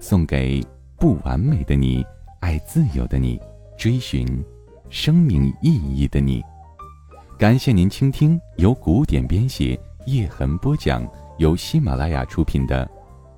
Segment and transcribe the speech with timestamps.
[0.00, 0.64] 送给
[0.96, 2.04] 不完美的你，
[2.40, 3.38] 爱自由的你，
[3.76, 4.26] 追寻
[4.88, 6.42] 生命意义的你。
[7.38, 11.06] 感谢您倾听由古典编写、叶痕播讲、
[11.38, 12.86] 由喜马拉雅出品的《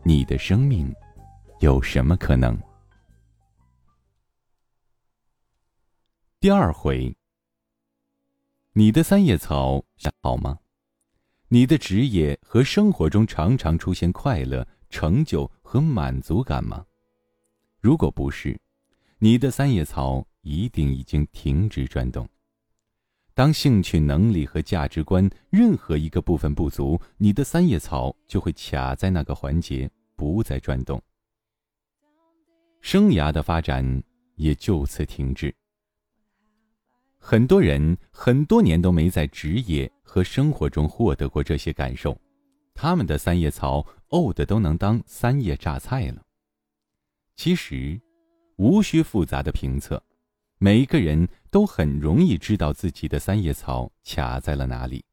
[0.04, 0.94] 你的生命
[1.58, 2.56] 有什么可能》
[6.38, 7.12] 第二回。
[8.72, 9.84] 你的三叶草
[10.22, 10.58] 好吗？
[11.48, 16.84] 你的职业和生活中常常出现快乐、成就和满足感吗？
[17.80, 18.60] 如果不是，
[19.18, 22.28] 你的三叶草一定已经停止转动。
[23.32, 31.02] 当兴趣、能力和价值观任何一个部分不足，你的三叶草就会卡在那个环节，不再转动。
[32.82, 33.82] 生涯的发展
[34.34, 35.54] 也就此停滞。
[37.16, 42.14] 很多人很多年都没在职业和生活中获得过这些感受，
[42.74, 46.22] 他们的三叶草 old 都能当三叶榨菜了。
[47.34, 48.00] 其实，
[48.56, 50.00] 无需复杂的评测。
[50.58, 55.04] 每一个人都很容易知道自己的三叶草卡在了哪里，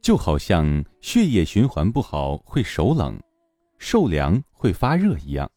[0.00, 3.16] 就好像血液循环不好会手冷，
[3.78, 5.48] 受凉会发热一样。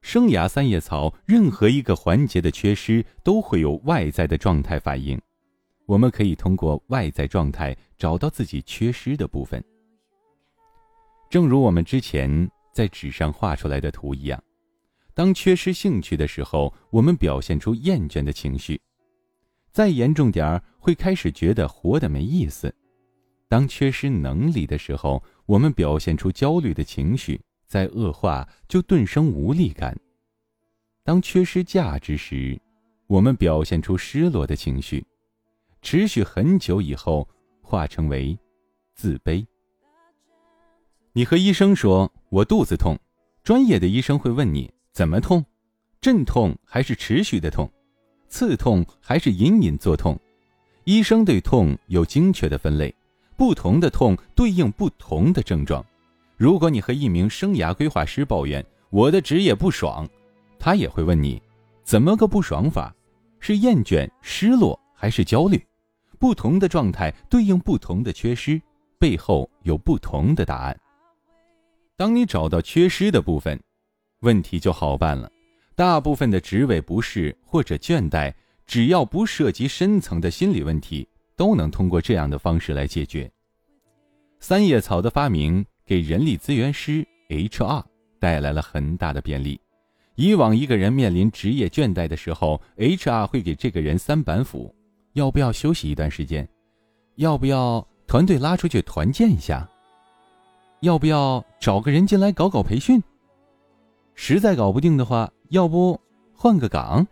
[0.00, 5.20] 生涯三叶草任何一个环节的缺失都会有外在的状态反应，
[5.86, 9.62] 我们可以通过外在状态找到自己缺失的部分。
[11.30, 14.42] 正如我们之前在纸上画出来的图一样。
[15.14, 18.76] 当缺失兴趣的时候，我们表现出厌倦的情绪；
[19.72, 22.72] 再严重点儿，会开始觉得活得没意思。
[23.48, 29.98] 当缺失能力的时候，我们表现出焦虑的情绪；再恶化，就顿生无力感。
[31.02, 32.60] 当缺失价值时，
[33.06, 35.04] 我们表现出失落的情绪，
[35.82, 37.28] 持续很久以后，
[37.60, 38.38] 化成为
[38.94, 39.44] 自卑。
[41.18, 42.96] 你和医生说：“我肚子痛。”
[43.42, 44.70] 专业的医生会问你。
[44.92, 45.44] 怎么痛？
[46.00, 47.68] 阵痛还是持续的痛？
[48.28, 50.16] 刺痛还是隐隐作痛？
[50.84, 52.94] 医生对痛有精确的分类，
[53.36, 55.84] 不同的痛对应不同的症状。
[56.36, 60.08] 如果你和一名生涯规划师抱怨我的职业不爽，
[60.56, 61.42] 他也会问你，
[61.82, 62.94] 怎么个不爽法？
[63.40, 65.60] 是厌倦、失落还是焦虑？
[66.20, 68.62] 不同的状态对应不同的缺失，
[69.00, 70.80] 背后有不同的答案。
[71.98, 73.60] 当你找到缺失的部分。
[74.20, 75.28] 问题就好办了，
[75.74, 78.32] 大部分的职位不适或者倦怠，
[78.68, 83.28] 只要不涉及深层的心理问题，都能通过这样的方式来解决。
[84.38, 87.84] 三叶草的发明给人力资源师 HR
[88.20, 89.60] 带来了很大的便利。
[90.14, 94.72] 以往一个人面临职业倦怠的时候，HR 会给这个人三板斧：
[95.14, 96.48] 要不要休息一段时间？
[97.16, 99.68] 要不要团队拉出去团建一下？
[100.80, 103.02] 要不要找个人进来搞搞培训？
[104.14, 105.98] 实在搞不定的话，要不
[106.32, 107.06] 换个岗。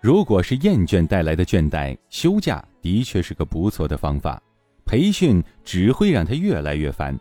[0.00, 4.40] 如果是厌倦带来的倦怠，休假的确是个不错的方法。
[4.84, 7.18] 培训只会让他越来越烦。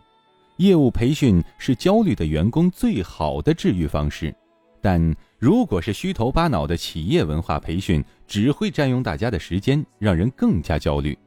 [0.57, 4.33] 业务培训是焦虑的员工最好的治愈方式，
[4.81, 11.17] 但如果是虚头巴脑的企业文化培训，只会占用大家的时间，让人更加焦虑。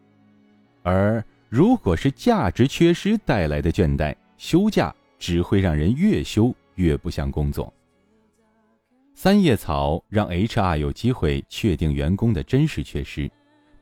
[0.83, 6.55] 而如果是价值缺失带来的倦怠，休假只会让人越休。
[6.77, 7.71] 越不想工作。
[9.15, 13.31] 三叶草让 HR 有机会确定员工的真实缺失，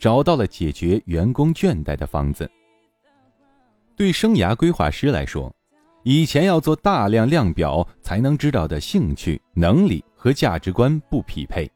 [0.00, 2.50] 找到了解决员工倦怠的方子。
[3.94, 5.54] 对生涯规划师来说，
[6.02, 11.70] 以前要做大量量表才能知道的兴趣、能力和价值观不匹配，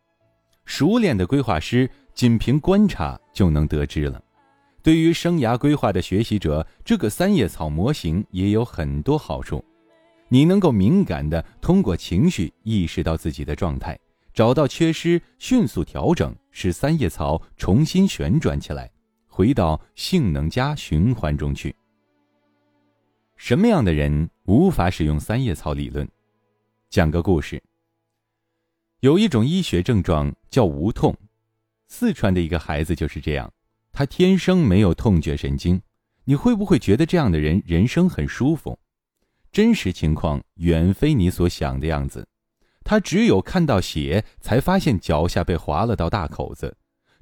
[0.65, 4.21] 熟练的规划师仅凭观察就能得知了。
[4.82, 9.64] 对于生涯规划的学习者，这个三叶草模型也有很多好处。
[10.29, 13.99] 你能够敏感的通过情绪意识到自己的状态，
[14.32, 18.90] 找到缺失，迅速调整，使三叶草重新旋转起来，
[19.26, 21.75] 回到性能加循环中去。
[23.37, 26.08] 什么样的人无法使用三叶草理论？
[26.90, 27.62] 讲个故事。
[29.00, 31.14] 有一种医学症状叫无痛，
[31.88, 33.52] 四川的一个孩子就是这样，
[33.93, 35.81] 他天生没有痛觉神经。
[36.25, 38.79] 你会不会觉得这样的人人生很舒服？
[39.50, 42.27] 真实情况远非你所想的样子，
[42.85, 46.75] 他只有看到血，才发现脚下被划了道大口子；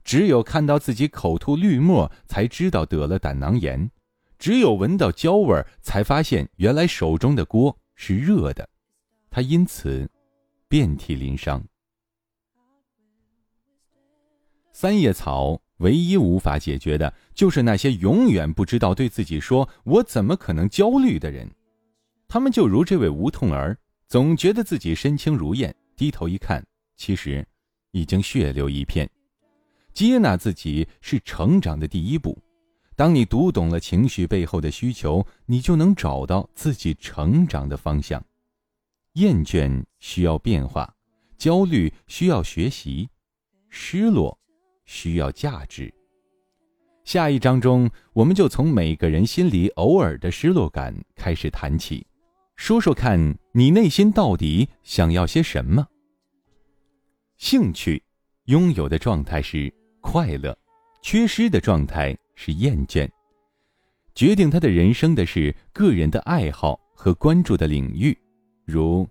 [0.04, 3.88] 只有看到自己口吐绿沫，才知道得了胆囊炎；
[4.38, 8.68] 只有闻到焦味，才发现原来手中的锅是热的。
[9.30, 10.10] 他因此
[10.68, 11.64] 遍体鳞伤。
[14.72, 21.46] 三叶草唯一无法解决的，就是那些永远不知道对自己说“我怎么可能焦虑”的人。
[22.26, 23.76] 他们就如这位无痛儿。
[24.06, 26.60] 总觉得自己身轻如燕，低头一看，
[26.96, 27.46] 其实
[27.92, 29.08] 已经血流一片。
[29.94, 32.36] 接纳自己是成长的第一步。
[32.96, 38.20] 当你读懂了情绪背后的需求，你就能找到自己成长的方向。
[39.12, 40.92] 厌倦需要变化，
[41.38, 43.08] 焦虑需要学习，
[43.68, 44.36] 失落
[44.90, 45.92] 需要价值。
[47.04, 52.04] 下一章中，我们就从每个人心里偶尔的失落感开始谈起。
[52.56, 55.86] 说说看你内心到底想要些什么？
[57.38, 58.02] 兴趣
[58.46, 60.58] 拥有的状态是快乐，
[61.02, 63.08] 缺失的状态是厌倦。
[64.12, 68.16] 决定他的人生的是个人的爱好和关注的领域，
[68.64, 69.08] 如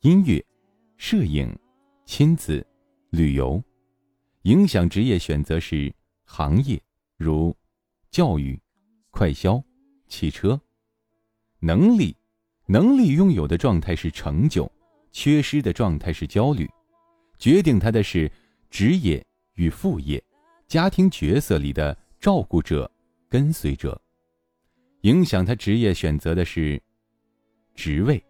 [0.00, 0.44] 音乐、
[0.96, 1.56] 摄影、
[2.04, 2.66] 亲子、
[3.10, 3.62] 旅游。
[4.42, 5.92] 影响职业选择是
[6.24, 6.82] 行业，
[7.16, 7.54] 如
[8.10, 8.58] 教育、
[9.10, 9.62] 快销、
[10.08, 10.60] 汽车。
[11.58, 12.16] 能力。
[12.66, 14.70] 能力拥有的状态是成就，
[15.10, 16.70] 缺失的状态是焦虑。
[17.36, 18.30] 决定他的是
[18.70, 20.22] 职业与副业，
[20.68, 22.88] 家庭角色里的照顾者、
[23.28, 24.00] 跟随者。
[25.00, 26.80] 影响他职业选择的是
[27.74, 28.22] 职位，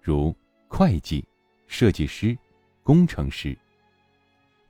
[0.00, 0.32] 如
[0.68, 1.26] 会计、
[1.66, 2.38] 设计师、
[2.84, 3.58] 工程师。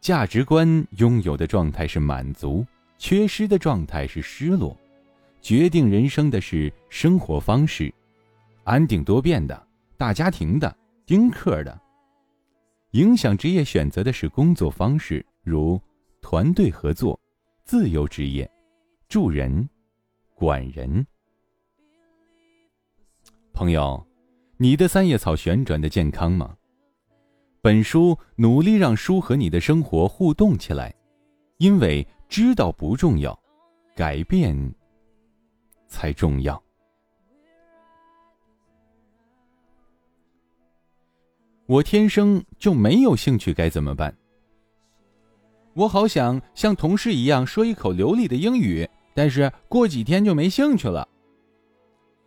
[0.00, 2.64] 价值观拥有的状态是满足，
[2.98, 4.76] 缺失的状态是失落。
[5.40, 7.92] 决定人生的是生活方式。
[8.64, 9.66] 安定多变的
[9.96, 11.80] 大家庭的丁克的，
[12.90, 15.80] 影响职业选择的是工作方式，如
[16.20, 17.18] 团队合作、
[17.64, 18.50] 自由职业、
[19.08, 19.68] 助人、
[20.34, 21.06] 管人。
[23.52, 24.06] 朋友，
[24.56, 26.54] 你的三叶草旋转的健康吗？
[27.68, 30.90] 本书努力让书和你的生活互动起来，
[31.58, 33.38] 因为知道不重要，
[33.94, 34.56] 改变
[35.86, 36.58] 才重要。
[41.66, 44.16] 我天生就没有兴趣，该怎么办？
[45.74, 51.06] 我好想像同事一样说一口流利的英语，但是过几天就没兴趣了。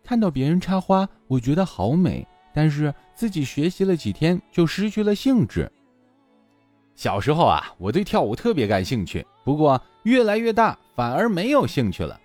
[0.04, 5.70] 看到别人插花，我觉得好美，但是自己学习了几天就失去了兴致。
[6.94, 12.20] 小时候啊，我对跳舞特别感兴趣，不过越来越大，反而没有兴趣了。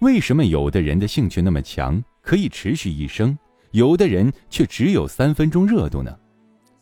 [0.00, 3.36] 为什么有的人的兴趣那么强，可以持续一生？
[3.72, 6.16] 有的人却只有三分钟热度呢。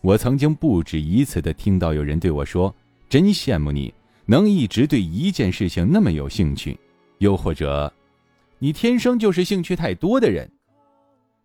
[0.02, 2.74] 我曾经不止一次的听到有人对我说
[3.08, 3.92] ：“真羡慕你
[4.24, 6.78] 能一直对一件事情那么有兴趣。”
[7.18, 7.92] 又或者
[8.58, 10.50] ，“你天生就是兴趣太多的人。”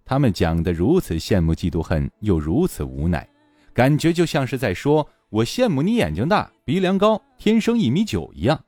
[0.04, 3.28] 他们讲的如此羡慕、嫉妒、恨，又如此无奈，
[3.74, 8.62] 感觉就像是在说：“我羡慕你眼睛大、鼻梁高、天生一米九一样。”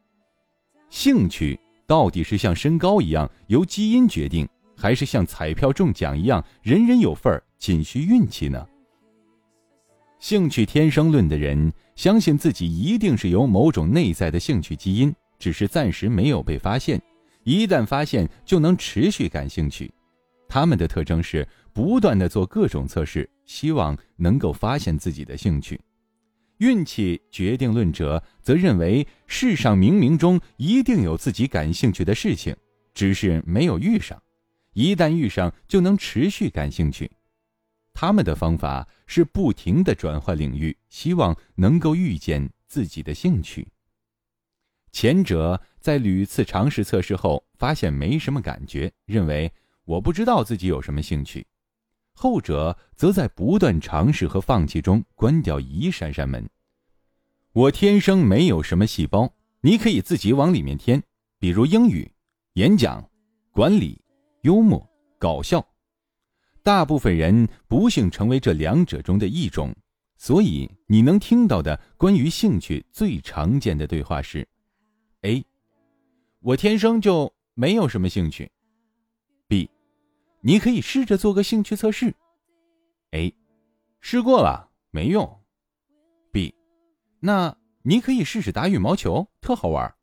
[0.89, 4.47] 兴趣到底是像身高一样由基因决定？
[4.75, 8.67] 还是像彩票中奖一样，人人有份儿，仅需运气呢？
[10.19, 17.01] 兴趣天生论的人相信自己一定是有某种内在的兴趣基因，只是暂时没有被发现。
[17.43, 19.91] 一旦发现，就能持续感兴趣。
[20.53, 25.81] 他们的特征是不断的做各种测试，希望能够发现自己的兴趣。
[26.59, 32.55] 运气决定论者则认为，世上冥冥中一定有自己感兴趣的事情，
[32.93, 34.21] 只是没有遇上。
[34.73, 37.09] 一旦遇上，就能持续感兴趣。
[37.91, 43.67] 他们的方法是不停的转换领域，希望能够遇见自己的兴趣。
[44.91, 49.51] 前者在屡次尝试测试后，发现没什么感觉，认为
[49.85, 51.43] 我不知道自己有什么兴趣；
[52.13, 56.49] 后者则在不断尝试和放弃中关掉一扇扇门。
[57.53, 61.01] 我天生没有什么细胞，你可以自己往里面添，
[61.39, 62.11] 比如英语、
[62.53, 63.09] 演讲、
[63.51, 63.99] 管理。
[64.43, 64.85] 幽默、
[65.17, 65.65] 搞笑，
[66.63, 69.73] 大部分人不幸成为这两者中的一种，
[70.17, 74.45] 所以你能听到的关于兴趣最常见的对话是
[75.21, 75.45] ：A，
[76.41, 78.51] 我天生就没有什么兴趣
[80.45, 82.13] 你可以试着做个兴趣测试
[83.11, 83.33] ；A，
[84.01, 85.39] 试过了没用
[86.33, 86.53] ；B，
[87.21, 89.95] 那你可以试试打羽毛球，特好玩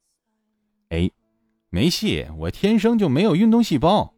[0.89, 1.13] ；A，
[1.69, 4.15] 没戏，我天生就没有运动细胞。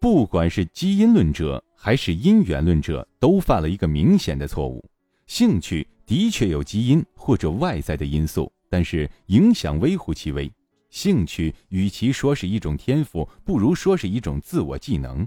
[0.00, 4.88] 不管是基因论者还是因缘论者，都犯了一个明显的错误：
[5.26, 10.48] 兴趣的确有基因或者外在的因素，但是影响微乎其微。
[10.94, 15.26] 兴趣与其说是一种天赋，不如说是一种自我技能。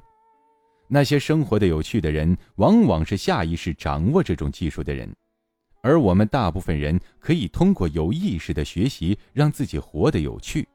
[0.87, 5.13] 那些生活的有趣的人，往往是下意识掌握这种技术的人，
[5.81, 10.65] 而我们大部分人可以通过有意识的学习，让自己活得有趣。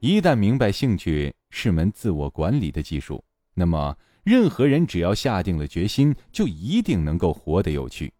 [0.00, 8.10] 一旦明白兴趣是门自我管理的技术，那么任何人只要下定了决心，就一定能够活得有趣。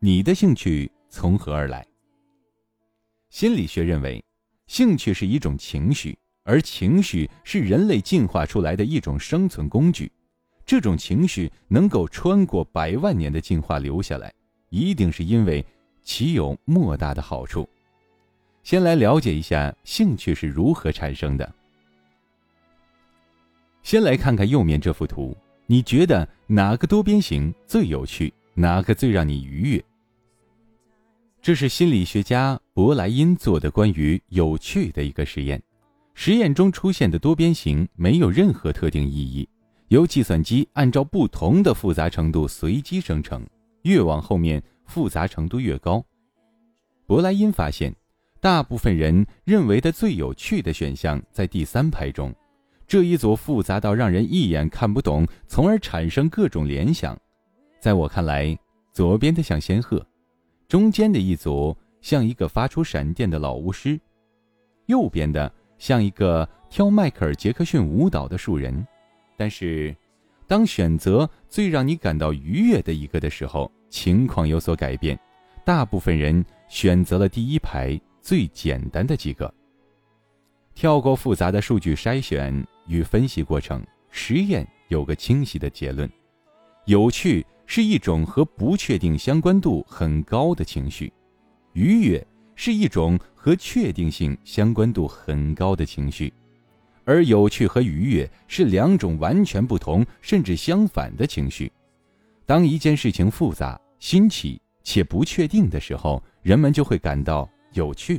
[0.00, 1.86] 你的兴趣从何而来？
[3.34, 4.24] 心理学认为，
[4.68, 10.08] 兴趣是一种情绪，而情绪是人类进化出来的一种生存工具。
[10.64, 14.32] 这种情绪能够穿过百万年的进化留下来，
[14.70, 15.66] 一定是因为
[16.04, 17.68] 其有莫大的好处。
[18.62, 21.52] 先来了解一下兴趣是如何产生的。
[23.82, 25.36] 先来看看右面这幅图，
[25.66, 28.32] 你觉得哪个多边形最有趣？
[28.54, 29.84] 哪个最让你愉悦？
[31.44, 35.62] 这是心理学家伯莱因做的关于有趣的一个实验。
[36.14, 39.46] 实验中出现的多边形没有任何特定意义，
[39.88, 43.46] 由计算机按照不同的复杂程度随机生成，
[43.82, 46.02] 越往后面复杂程度越高。
[47.04, 47.94] 伯莱因发现，
[48.40, 52.34] 大部分人认为的最有趣的选项在第三排中，
[52.86, 57.14] 这一组复杂到让人一眼看不懂，从而产生各种联想。
[57.78, 58.58] 在我看来，
[58.94, 60.02] 左边的像仙鹤。
[60.68, 64.00] 中间的一组像一个发出闪电的老巫师，
[64.86, 68.86] 右边的像一个跳迈克尔·杰克逊舞蹈的树人。
[69.36, 69.94] 但是，
[70.46, 75.18] 当选择最让你感到愉悦的一个的时候，情况有所改变。
[75.64, 79.52] 大部分人选择了第一排最简单的几个。
[80.74, 86.10] 跳过复杂的数据筛选与分析过程，实验有个清晰的结论：
[86.84, 87.44] 有趣。
[87.66, 91.12] 是一种和不确定相关度很高的情绪，
[91.72, 96.32] 愉悦是一种和确定性相关度很高的情绪，
[97.04, 101.70] 而有趣和愉悦是两种完全不同甚至相反的情绪。
[102.46, 108.18] 当一件事情复杂、新奇且不确定的时候，人们就会感到有趣；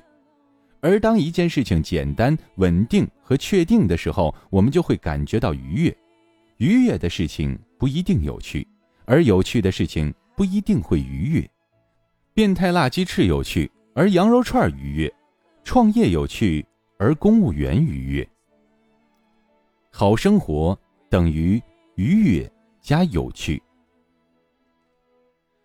[0.81, 5.97] 而当一件事情简单、稳定和确定的时候，我们就会感觉到愉悦。
[6.57, 8.67] 愉悦的事情不一定有趣。
[9.07, 11.49] 而有趣的事情不一定会愉悦，
[12.33, 15.09] 变态辣鸡翅有趣，而羊肉串愉悦；
[15.63, 16.65] 创业有趣，
[16.97, 18.27] 而公务员愉悦。
[19.91, 20.77] 好生活
[21.09, 21.61] 等于
[21.95, 23.61] 愉悦加有趣。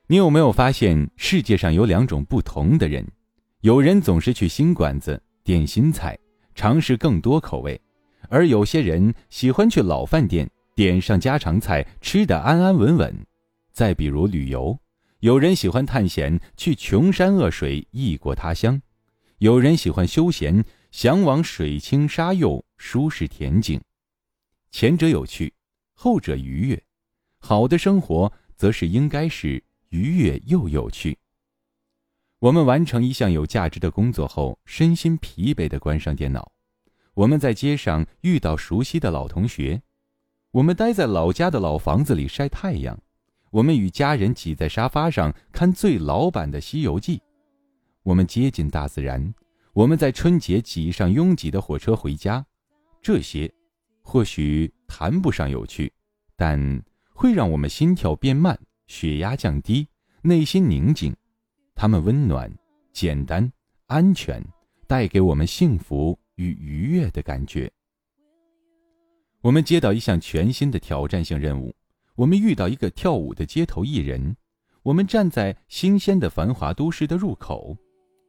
[0.06, 3.06] 你有没有发现世界上有两种不同的人？
[3.62, 6.18] 有人总是去新馆子点新菜，
[6.54, 7.76] 尝试更多口味；
[8.28, 13.26] 而有些人喜欢去老饭店点上家常菜，吃得安安稳稳。
[13.80, 14.78] 再比如旅游，
[15.20, 18.78] 有人喜欢探险，去穷山恶水，异国他乡；
[19.38, 23.80] 有人喜欢休闲，向往水清沙幼，舒适恬静。
[24.70, 25.54] 前者有趣，
[25.94, 26.84] 后者愉悦。
[27.38, 31.16] 好的生活，则是应该是愉悦又有趣。
[32.40, 36.52] 我们完成一项有价值的工作后，身心疲惫的关上电脑。
[37.14, 39.80] 我们在街上遇到熟悉的老同学，
[40.50, 43.00] 我们待在老家的老房子里晒太阳。
[43.50, 47.18] 我们与家人挤在沙发上看最老版的《西游记》，
[48.04, 49.34] 我们接近大自然，
[49.72, 52.44] 我们在春节挤上拥挤的火车回家，
[53.02, 53.52] 这些
[54.02, 55.92] 或许谈不上有趣，
[56.36, 56.80] 但
[57.12, 59.88] 会让我们心跳变慢、血压降低、
[60.22, 61.14] 内心宁静。
[61.74, 62.48] 它们温暖、
[62.92, 63.50] 简单、
[63.86, 64.40] 安全，
[64.86, 67.68] 带给我们幸福与愉悦的感觉。
[69.40, 71.74] 我们接到一项全新的挑战性任务。
[72.20, 74.36] 我们遇到一个跳舞的街头艺人，
[74.82, 77.74] 我们站在新鲜的繁华都市的入口，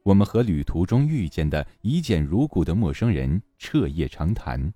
[0.02, 4.72] 我们和旅途中遇见的一见如故的陌生人彻夜长谈，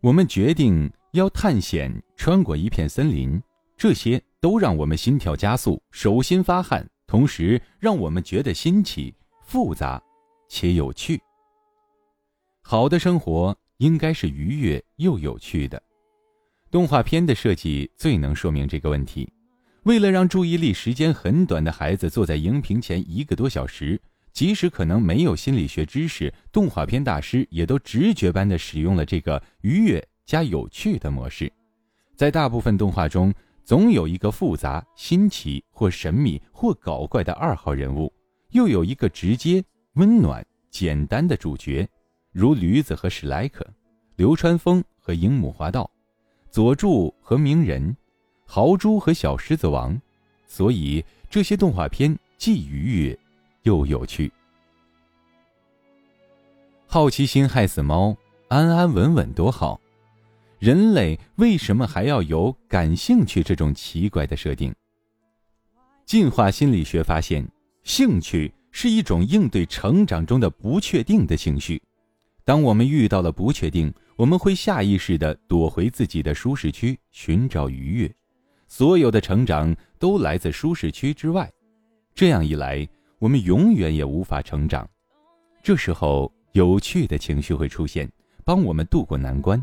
[0.00, 3.40] 我们决定要探险，穿过一片森林，
[3.76, 10.02] 这些都让我们心跳加速，手心发汗，同时让我们觉得新奇、复杂
[10.48, 11.22] 且有趣。
[12.60, 15.80] 好的生活应该是愉悦又有趣的。
[16.72, 19.30] 动画片的设计最能说明这个问题。
[19.82, 24.00] 为了让注意力时间很短的孩子坐在荧屏前一个多小时，
[24.32, 31.52] 即使可能没有心理学知识，动画片大师也都直觉般的使用了这个愉悦加有趣的模式。
[32.16, 33.34] 在大部分动画中，
[33.66, 38.10] 总有一个复杂、新奇或神秘或搞怪的二号人物，
[38.52, 39.62] 又有一个直接、
[39.96, 41.86] 温暖、简单的主角，
[42.32, 43.62] 如驴子和史莱克、
[44.16, 45.90] 流川枫和樱木花道，
[46.52, 47.96] 佐助和鸣人，
[48.44, 49.98] 豪猪和小狮子王，
[50.44, 53.18] 所以这些动画片既愉悦
[53.62, 54.30] 又有趣。
[56.86, 58.14] 好奇心害死猫，
[58.48, 59.80] 安安稳稳多好。
[60.58, 64.74] 人类为什么还要有感兴趣这种奇怪的设定？
[66.04, 67.48] 进化心理学发现，
[67.82, 71.80] 兴趣是一种应对成长中的不确定的情绪。
[72.44, 78.14] 当我们遇到了不确定，我们会下意识地躲回自己的舒适区，寻找愉悦。
[78.68, 81.50] 所有的成长都来自舒适区之外，
[82.14, 82.86] 这样一来，
[83.18, 84.88] 我们永远也无法成长。
[85.62, 88.10] 这时候，有趣的情绪会出现，
[88.44, 89.62] 帮我们渡过难关。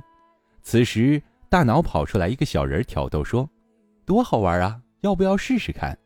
[0.62, 3.50] 此时，大脑跑出来一个小人挑逗说
[4.06, 5.98] ：“多好玩啊，要不要试试看？”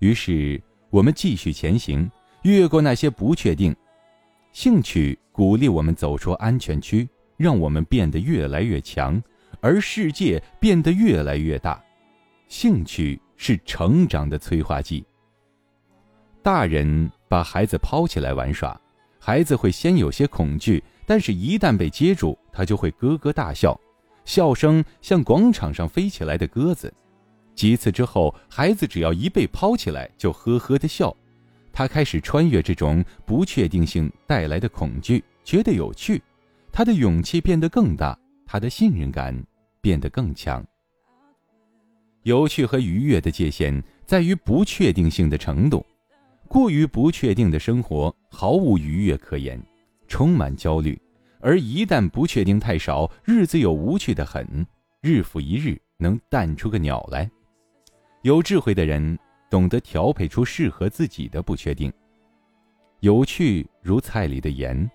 [0.00, 2.10] 于是我们继续前行，
[2.42, 3.74] 越过那些不确定。
[4.52, 7.08] 兴趣鼓励我们走出安全区，
[7.44, 9.22] 让我们变得越来越强，
[9.60, 11.78] 而世界变得越来越大。
[12.48, 15.04] 兴趣是成长的催化剂。
[16.42, 18.80] 大人把孩子抛起来玩耍，
[19.18, 23.78] 孩子会先有些恐惧，但是一旦被接住，他就会咯咯大笑，
[24.24, 26.90] 笑声像广场上飞起来的鸽子。
[27.54, 31.14] 几次之后，孩子只要一被抛起来，就呵呵的笑。
[31.74, 36.22] 他开始穿越这种不确定性带来的恐惧，觉得有趣。
[36.76, 39.32] 他的勇气变得更大，他的信任感
[39.80, 40.66] 变得更强。
[42.24, 45.86] 有趣和愉悦的界限在于不确定性的程度。
[46.48, 49.56] 过于不确定的生活毫无愉悦可言，
[50.08, 50.98] 充满焦虑；
[51.38, 54.66] 而一旦不确定太少，日子又无趣的很，
[55.00, 57.30] 日复一日，能淡出个鸟来。
[58.22, 59.16] 有智慧的人
[59.48, 61.92] 懂得调配出适合自己的不确定。
[62.98, 64.90] 有趣如菜里的盐，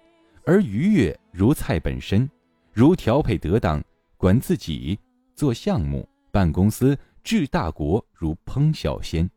[0.49, 2.27] 而愉悦如菜本身，
[2.73, 3.79] 如调配得当，
[4.17, 4.97] 管自己
[5.35, 9.29] 做项目，办公司治大国如烹小鲜。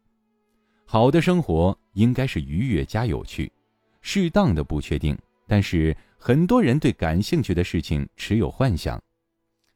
[0.87, 3.53] 好的生活应该是愉悦加有趣，
[4.01, 5.15] 适当的不确定。
[5.47, 8.99] 但是很多人对感兴趣的事情持有幻想，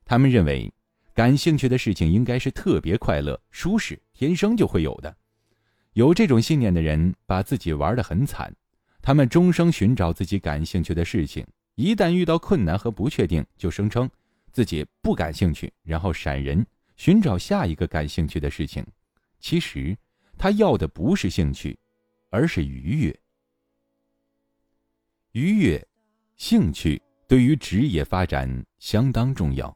[0.07, 0.73] 他们认为。
[1.13, 5.15] 感兴趣的事情应该是特别快乐、舒适，天生就会有的。
[5.93, 8.55] 有这种信念的人，把自己玩得很惨。
[9.07, 14.11] 他们终生寻找自己感兴趣的事情，一旦遇到困难和不确定，就声称
[14.51, 16.67] 自己不感兴趣，然后闪人，
[16.97, 18.85] 寻找下一个感兴趣的事情。
[19.39, 19.97] 其实，
[20.37, 21.79] 他要的不是兴趣，
[22.31, 23.17] 而是愉悦。
[25.31, 25.87] 愉悦、
[26.37, 29.73] 兴趣对于职业发展相当重要。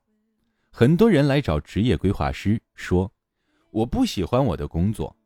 [0.73, 3.09] 很多人来找职业规划师，说
[3.71, 5.17] ：“我不喜欢我的工作，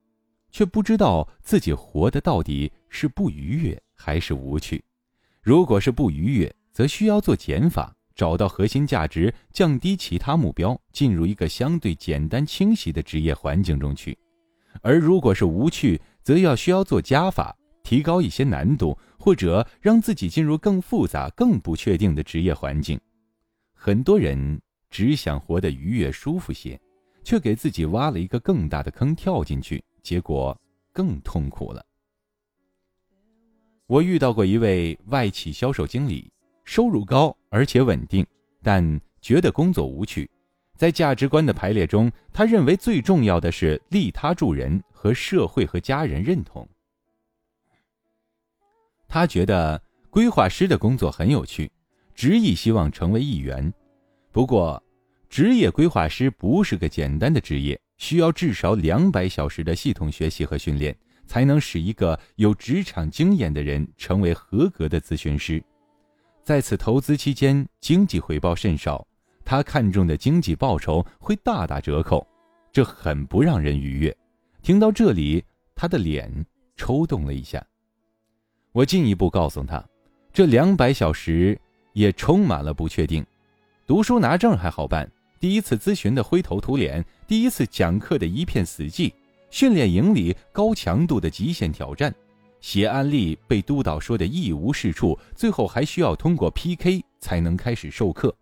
[0.51, 4.85] 却不知道自己活的到底是不愉悦还是无趣。
[5.43, 14.13] 如果是不愉悦，则需要做减法，找到核心价值，降低其他目标，进入一个相对简单清晰的职业环境中去；
[14.83, 23.01] 而如果是无趣，则要需要做加法，提高一些难度，或者让自己进入更复杂、更不确定的职业环境。
[23.75, 24.61] 很多人。”
[24.95, 26.81] 只想活得愉悦舒服些，
[27.25, 30.57] 却给自己挖了一个更大的坑跳进去，结果
[30.93, 31.85] 更痛苦了。
[33.87, 36.31] 我遇到过一位外企销售经理，
[36.65, 38.27] 收入高而且稳定，
[38.63, 40.29] 但觉得工作无趣。
[40.77, 46.67] 在价值观的排列中，他认为最重要的是利他助人和社会和家人认同。
[49.07, 51.71] 他觉得规划师的工作很有趣，
[52.15, 53.73] 执意希望成为一员。
[54.33, 54.83] 不过，
[55.29, 65.63] 职业规划师不是个简单的职业，需要至少两百小时的系统学习和训练，才能使一个有职场经验的人成为合格的咨询师。
[66.43, 69.07] 在此投资期间，经济回报甚少，
[69.45, 72.27] 他看中的经济报酬会大打折扣，
[72.73, 74.15] 这很不让人愉悦。
[74.63, 75.43] 听到这里，
[75.75, 76.31] 他的脸
[76.77, 77.65] 抽动了一下。
[78.73, 79.83] 我进一步告诉他，
[80.33, 81.59] 这两百小时
[81.93, 83.25] 也充满了不确定。
[83.87, 89.13] 读书拿证还好办，第一次咨询的灰头土脸，第一次讲课的一片死寂，
[89.55, 92.13] 训练营里高强度的极限挑战，
[92.61, 98.35] 写案例被督导说的一无是处，最后还需要通过 PK 才能开始授课。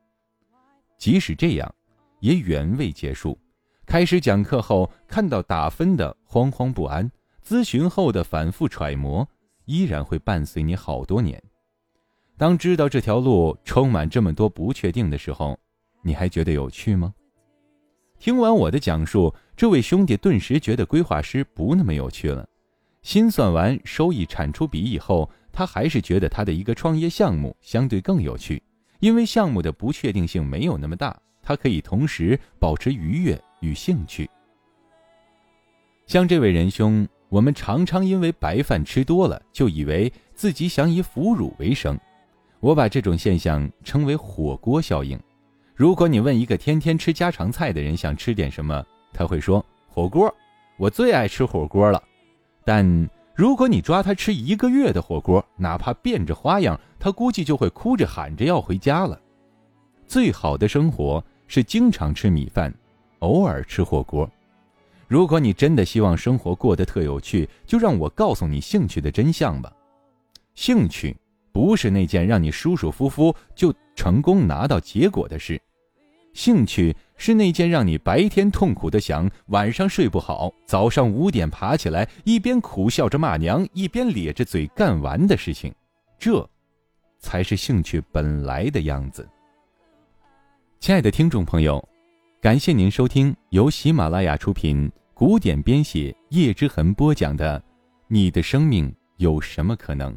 [0.96, 1.74] 即使这样，
[2.20, 3.38] 也远未结束。
[3.84, 7.12] 开始讲课后，看到打分的惶惶不安，
[7.46, 9.28] 咨询后的反复揣摩，
[9.66, 11.42] 依然会伴随你好多年。
[12.38, 15.60] 当知道这条路充满这么多不确定的时候，
[16.00, 17.12] 你还觉得有趣吗？
[18.22, 22.48] 听完我的讲述，这位兄弟顿时觉得规划师不那么有趣了。
[23.02, 28.62] 心算完收益产出比以后，他还是觉得他的一个创业项目相对更有趣，
[29.00, 34.30] 因为项目的不确定性没有那么大，他可以同时保持愉悦与兴趣。
[36.06, 41.98] 像这位仁兄，我们常常因为白饭吃多了，就以为自己想以腐乳为生。
[42.60, 45.18] 我把这种现象称为“火锅效应”。
[45.82, 50.32] 如果你问一个天天吃家常菜的人想吃点什么，他会说火锅，
[50.76, 52.00] 我最爱吃火锅了。
[52.64, 52.86] 但
[53.34, 59.20] 如果你抓他吃一个月的火锅，哪怕变着花样，他估计就会哭着喊着要回家了。
[60.06, 62.72] 最好的生活是经常吃米饭，
[63.18, 64.30] 偶尔吃火锅。
[65.08, 69.72] 如果你真的希望生活过得特有趣，就让我告诉你兴趣的真相吧。
[70.54, 71.16] 兴趣
[71.50, 75.60] 不是那件让你舒舒服服就成功拿到结果的事，
[76.34, 85.72] 兴趣是那件让你白天痛苦的想，晚上睡不好，早上五点爬起来，一边苦笑着骂娘，一边咧着嘴干完的事情。
[86.18, 86.48] 这，
[87.18, 89.28] 才是兴趣本来的样子。
[90.80, 91.86] 亲爱的听众朋友，
[92.40, 97.60] 感谢您收听由喜马拉雅出品、古典编写、叶之痕播讲的
[98.08, 100.12] 《你的生命有什么可能》。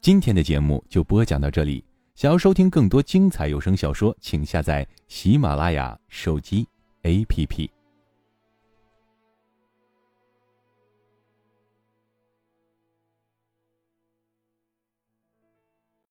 [0.00, 1.82] 今天的节目就播讲到这里。
[2.16, 6.66] 想要收听更多精彩有声小说，请下载喜马拉雅手机
[7.02, 7.75] APP。